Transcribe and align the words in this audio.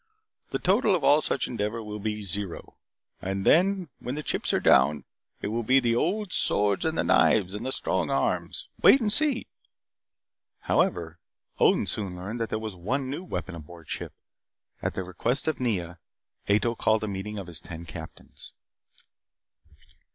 The 0.49 0.57
total 0.57 0.95
of 0.95 1.03
all 1.03 1.21
such 1.21 1.47
endeavor 1.47 1.83
will 1.83 1.99
be 1.99 2.23
zero. 2.23 2.73
And 3.21 3.45
then, 3.45 3.87
when 3.99 4.15
the 4.15 4.23
chips 4.23 4.51
are 4.51 4.59
down, 4.59 5.03
it 5.43 5.49
will 5.49 5.61
be 5.61 5.79
the 5.79 5.95
old 5.95 6.33
swords 6.33 6.85
and 6.85 6.97
the 6.97 7.03
knives 7.03 7.53
and 7.53 7.63
the 7.63 7.71
strong 7.71 8.09
arms. 8.09 8.67
Wait 8.81 8.99
and 8.99 9.13
see" 9.13 9.45
However, 10.69 11.19
Odin 11.59 11.85
soon 11.85 12.15
learned 12.15 12.39
that 12.39 12.49
there 12.49 12.57
was 12.57 12.73
one 12.73 13.11
new 13.11 13.23
weapon 13.23 13.53
aboard 13.53 13.89
ship. 13.89 14.13
At 14.81 14.95
the 14.95 15.03
request 15.03 15.47
of 15.47 15.59
Nea, 15.59 15.99
Ato 16.49 16.73
called 16.73 17.03
a 17.03 17.07
meeting 17.07 17.37
of 17.37 17.45
his 17.45 17.59
ten 17.59 17.85
captains. 17.85 18.53